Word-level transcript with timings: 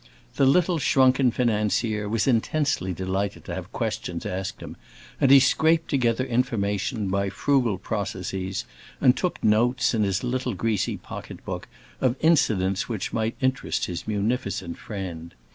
The 0.35 0.47
little 0.47 0.79
shrunken 0.79 1.29
financier 1.29 2.09
was 2.09 2.25
intensely 2.25 2.91
delighted 2.91 3.45
to 3.45 3.53
have 3.53 3.71
questions 3.71 4.25
asked 4.25 4.59
him, 4.59 4.75
and 5.19 5.29
he 5.29 5.39
scraped 5.39 5.91
together 5.91 6.25
information, 6.25 7.07
by 7.07 7.29
frugal 7.29 7.77
processes, 7.77 8.65
and 8.99 9.15
took 9.15 9.43
notes, 9.43 9.93
in 9.93 10.01
his 10.01 10.23
little 10.23 10.55
greasy 10.55 10.97
pocket 10.97 11.45
book, 11.45 11.67
of 12.01 12.15
incidents 12.19 12.89
which 12.89 13.13
might 13.13 13.35
interest 13.41 13.85
his 13.85 14.07
munificent 14.07 14.79
friend. 14.79 15.35